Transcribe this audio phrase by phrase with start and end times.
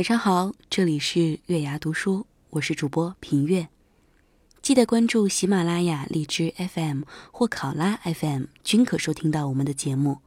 [0.00, 3.68] 晚上好，这里是月牙读书，我是主播平月。
[4.62, 10.20] 记得关注喜马拉雅、荔枝 FM 或考拉 FM，均可收听到我们的节目。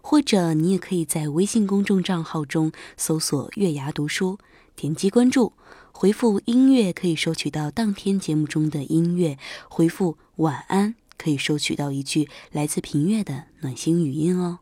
[0.00, 4.38] 或者你也可以在微信公众账号中搜索“月牙读书”，
[4.74, 5.52] 点击关注，
[5.92, 9.36] 回复“音乐”可以收取到当天节目中的音乐；
[9.68, 14.60] 回复“晚安”可以收取到一句来自平月的暖心语音哦。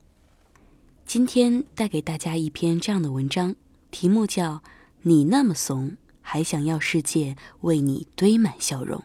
[1.07, 3.55] 今天带给大家一篇这样的文章。
[3.91, 4.57] 题目叫
[5.03, 9.01] 《你那么怂，还想要世界为你堆满笑容》，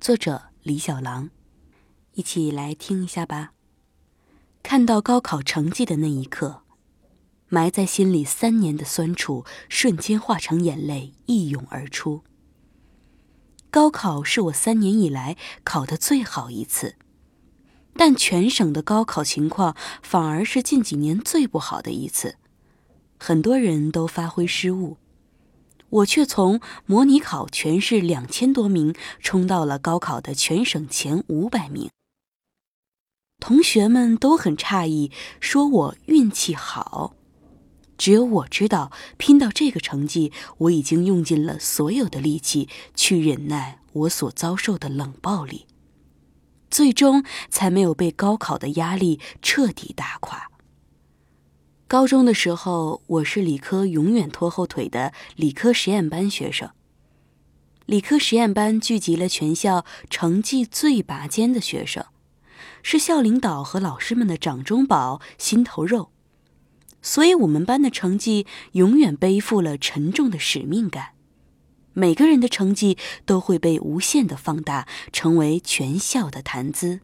[0.00, 1.30] 作者李小狼，
[2.12, 3.52] 一起来听一下吧。
[4.62, 6.62] 看到高考成绩的那一刻，
[7.48, 12.22] 埋在心里三年的酸楚瞬间化成眼泪一涌而出。
[13.70, 16.94] 高考是我三年以来考的最好一次，
[17.94, 22.36] 但全省的高考情况反而是近几年最不好的一次。
[23.24, 24.96] 很多人都发挥失误，
[25.90, 31.88] 我却从模拟考全市两千多名冲到了高考的全省前五百名。
[33.38, 37.14] 同学们都很诧异，说我运气好。
[37.96, 45.68] 只有我知道，拼到这个成绩，我已经用尽了所有的力气去忍耐我所遭受的冷暴力，
[46.68, 50.50] 最终才没有被高考的压力彻底打垮。
[51.92, 56.70] 高中的时候，我是理科永远拖后腿的理科实验班学生。
[57.84, 62.06] 理科实验班聚集了全校成绩最拔尖的学生，
[62.82, 66.10] 是校领导和老师们的掌中宝、心头肉，
[67.02, 71.10] 所以我们班的成绩永远背负了沉重的使命感。
[71.92, 77.00] 每个人的成绩都会被无限的放大，成为全校的谈资。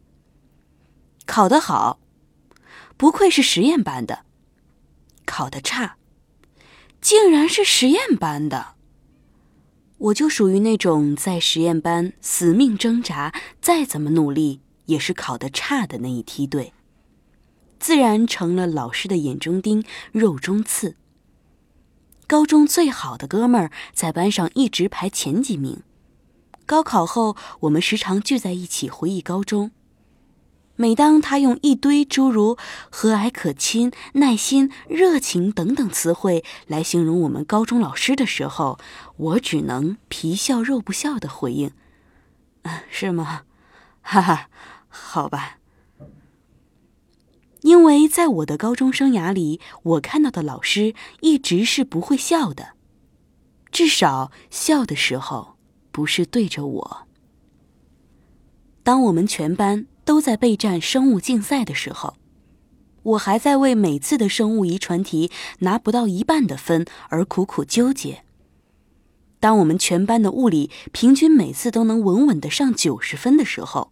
[1.27, 1.99] 考得好，
[2.97, 4.25] 不愧是实验班的。
[5.29, 5.97] 考得差，
[6.99, 8.73] 竟然是实验班的。
[9.99, 16.73] 我就属于那种在实验班死命挣扎，再怎么努力也是考得差的那一梯队，
[17.79, 20.95] 自然成了老师的眼中钉、肉中刺。
[22.25, 25.83] 高中最好的哥们儿在班上一直排前几名，
[26.65, 29.71] 高考后我们时常聚在一起回忆高中。
[30.81, 32.57] 每当他用一堆诸如
[32.89, 38.79] 和蔼可亲、耐心、热情等等词汇来形容我们高中老师的时候，
[39.17, 41.71] 我只能皮笑肉不笑的回应
[42.89, 43.41] ：“是吗？
[44.01, 44.49] 哈哈，
[44.87, 45.57] 好吧。”
[47.59, 52.69] 因为在我的高中生涯里，我看到的老师一直是不会笑的，
[53.69, 55.57] 至少笑的时候
[55.91, 57.07] 不是对着我。
[58.81, 59.87] 当我们全班。
[60.09, 62.15] 都在备战生物竞赛的时候，
[63.03, 68.23] 我还在为每次的生物遗传题拿不到一半的分而苦苦纠结。
[69.39, 73.91] 当我们全班的物理平均每次都能稳稳的上九十分的时候，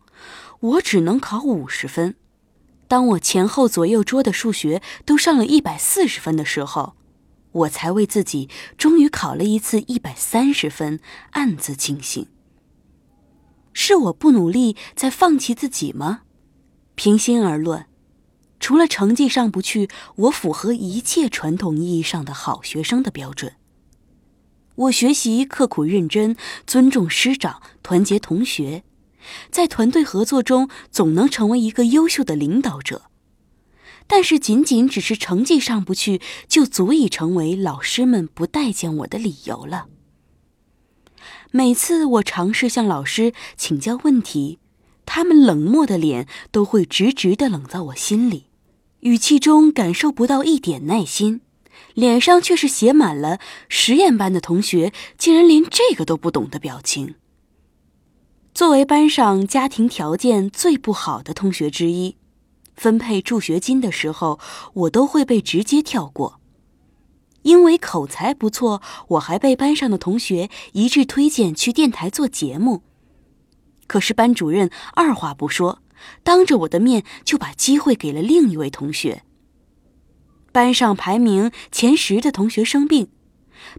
[0.59, 2.15] 我只能考五十分。
[2.87, 6.95] 当我前后左右桌的数学都上了一百四十分的时候，
[7.51, 10.99] 我才为自己终于考了一次一百三十分
[11.33, 12.25] 暗自庆幸。
[13.79, 16.21] 是我不努力，在放弃自己吗？
[16.95, 17.85] 平心而论，
[18.59, 23.53] 除了成绩上不去，我符合一切传统意义上的好学生的标准。
[24.73, 28.83] 我学习刻苦认真，尊重师长，团结同学，
[29.51, 33.03] 在团队合作中总能成为一个优秀的领导者。
[34.07, 39.85] 但是，仅仅只是成绩上不去，就足以成为老师们不待见我的理由了。
[41.51, 44.59] 每次我尝试向老师请教问题，
[45.05, 48.45] 他们冷漠的脸都会直直的冷在我心里，
[49.01, 51.41] 语气中感受不到一点耐心，
[51.93, 53.39] 脸上却是写满了
[53.69, 57.15] 实验班的同学竟然连这个都不懂的表情。
[58.53, 62.15] 作为班上家庭条件最不好的同学之一，
[62.75, 64.39] 分配助学金的时候，
[64.73, 66.39] 我都会被直接跳过。
[67.47, 72.83] 因为口才不错，我还被班上的同学一致推荐去电台做节目。
[73.87, 75.81] 可是班主任二话不说，
[76.23, 79.23] 当着我的面就把机会给了另一位同学。
[80.51, 83.07] 班上排名前十的同学生病，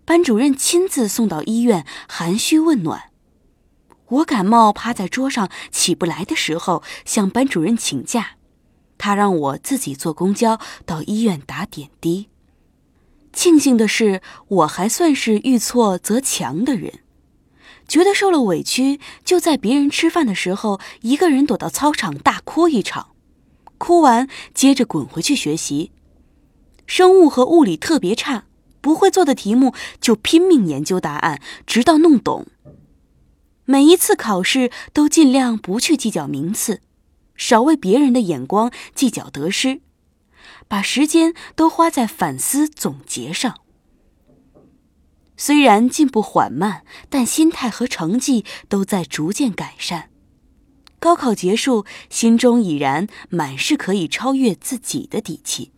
[0.06, 3.10] 班主任亲自送到医院，含蓄问暖。
[4.06, 8.38] 我感冒趴在桌上起不来的时候，向班主任请假，
[8.96, 12.30] 他让我自己坐公交到医院打点滴。
[13.38, 16.94] 庆幸的是，我还算是遇挫则强的人，
[17.86, 23.10] 觉得受了委屈，就在别人吃饭的时候，一个人躲到操场大哭一场，
[23.78, 25.92] 哭完接着滚回去学习。
[26.84, 28.46] 生物和物理特别差，
[28.80, 32.48] 不会做的题目就拼命研究答案，直到弄懂。
[33.64, 36.80] 每一次考试都尽量不去计较名次，
[37.36, 39.80] 少为别人的眼光计较得失，
[40.68, 43.58] 把时间都花在反思总结上。
[45.36, 50.10] 虽然进步缓慢，但心态和成绩都在逐渐改善。
[51.00, 55.70] 高考结束，心中已然满是可以超越自己的底气。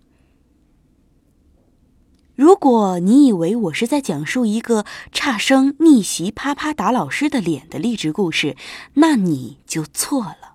[2.35, 8.57] 如果你以为我是在讲述一个差生逆袭啪啪打老师的脸的励志故事，
[8.95, 10.50] 那你就错了。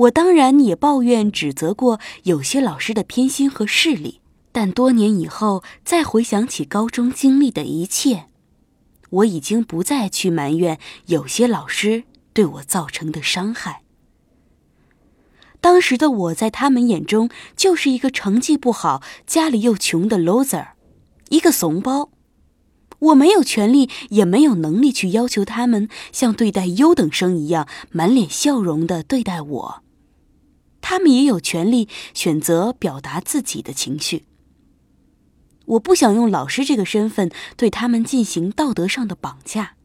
[0.00, 4.20] 我当然也抱怨指责过有些老师的偏心和势力，
[4.50, 8.24] 但多年以后再回想起高中经历的一切，
[9.10, 13.82] 我已经不再去埋怨有些老师对我造成的伤害。
[15.60, 20.68] 当时的我在他们眼中就是一个成绩不好、家里又穷的 loser，
[21.28, 22.08] 一个怂包。
[23.00, 29.82] 我没有权利，也没有能力去要求他们像对待优等生一样满脸笑容的对待我。
[30.80, 34.24] 他们也有权利选择表达自己的情绪。
[35.66, 39.76] 我不想用老师这个身份对他们进行道德上的绑架。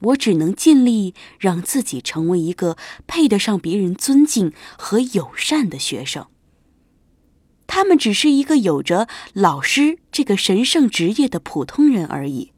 [0.00, 2.76] 我只能尽力让自己成为一个
[3.06, 6.26] 配得上别人尊敬和友善的学生。
[7.66, 12.52] 他们只是一个有着老师这个神圣职业的普通人而已。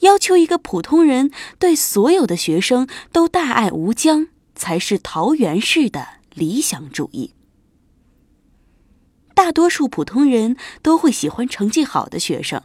[0.00, 4.28] 要求一个普通人对所有的学生都大爱无疆，
[4.62, 7.34] 才是桃园式的理想主义。
[9.34, 12.62] 大多数普通人都会喜欢成绩好的学生。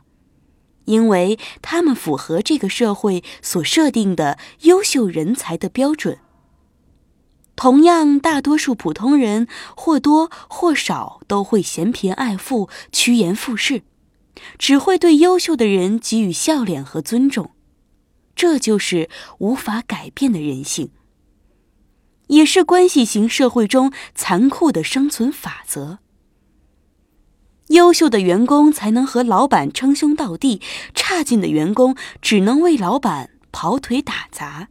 [0.85, 6.19] 因为他们符合这个社会所设定的优秀人才的标准。
[7.55, 13.81] 同样，大多数普通人或多或少都会嫌贫爱富、趋炎附势，
[14.59, 17.51] 只会对优秀的人给予笑脸和尊重。
[18.35, 19.09] 这就是
[19.39, 20.91] 无法改变的人性，
[22.27, 26.00] 也是关系型社会中残酷的生存法则。
[27.68, 30.62] 优秀的员工才能和老板称兄道弟，
[30.95, 34.69] 差劲的员工只能为老板跑腿打杂。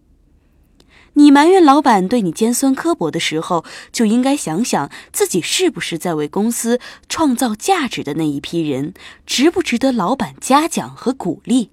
[1.19, 6.79] 你埋怨老板对你尖酸刻薄的时候，就应该想想自己是不是在为公司
[7.09, 8.93] 创造价值的那一批人，
[9.25, 11.71] 值不值得老板嘉奖和鼓励？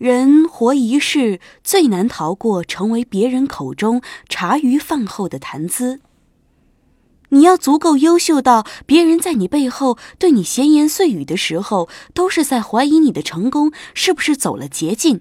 [0.00, 4.00] 人活一世，最难逃过成为别人口中
[4.30, 6.00] 茶余饭后的谈资。
[7.28, 15.20] 你要足够优秀到别人在你背后对你闲言碎语的时候，都是在怀疑你的成功是不是走了捷径，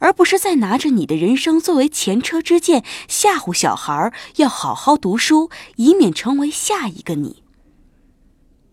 [0.00, 7.42] 而不是在拿着你的人生作为前车之鉴，吓唬小孩儿要好好读书，以免成为下一个你。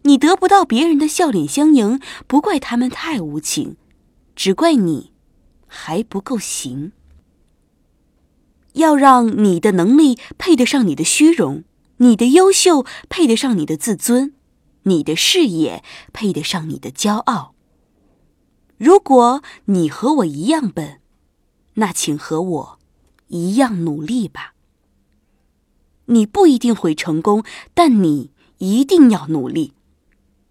[0.03, 3.77] 你得不到别人的笑脸相迎，不怪他们太无情，
[4.35, 5.13] 只怪你
[5.87, 6.91] 还不够行。
[8.73, 11.63] 要让你的能力配得上你的虚荣。
[11.99, 14.33] 你的优秀配得上你的自尊，
[14.83, 17.55] 你的事业配得上你的骄傲。
[18.77, 20.99] 如果你和我一样笨，
[21.75, 22.79] 那请和我
[23.29, 24.55] 一样努力吧。
[26.07, 29.71] 你不一定会成功，但你一定要努力。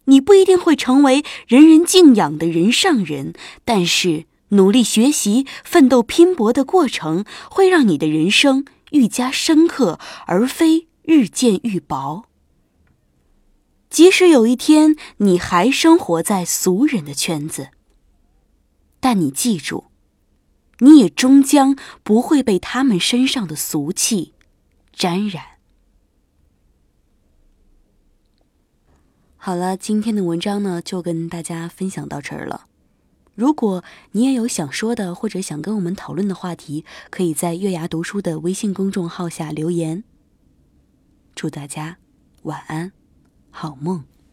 [0.07, 3.35] 你不一定会成为人人敬仰的人上人，
[3.67, 10.89] 但是努力学习、奋斗拼搏的过程，会让你的人生愈加深刻，而非。
[11.09, 12.25] 日渐愈薄。
[13.89, 17.69] 即使有一天你还生活在俗人的圈子，
[18.99, 19.85] 但你记住，
[20.81, 24.35] 你也终将不会被他们身上的俗气
[24.93, 25.45] 沾染。
[29.37, 32.67] 好了，今天的文章呢，就跟大家分享到这儿了。
[33.37, 40.03] 如果你也有想说的或者想跟我们讨论的话题，可以在月牙读书的微信公众号下留言。
[41.35, 41.99] 祝大家
[42.45, 42.93] 晚安，
[43.51, 44.05] 好梦。